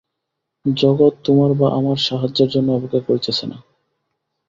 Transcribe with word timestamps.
জগৎ 0.65 1.13
তোমার 1.25 1.51
বা 1.53 1.67
আমার 1.71 1.97
সাহায্যের 2.07 2.49
জন্য 2.49 2.67
অপেক্ষা 2.73 3.01
করিতেছে 3.07 3.45
না। 3.47 3.57